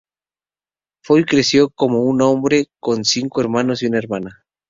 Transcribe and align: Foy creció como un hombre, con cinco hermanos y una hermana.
Foy 1.03 1.25
creció 1.25 1.69
como 1.69 1.99
un 2.05 2.23
hombre, 2.23 2.71
con 2.79 3.05
cinco 3.05 3.39
hermanos 3.39 3.83
y 3.83 3.85
una 3.85 3.99
hermana. 3.99 4.47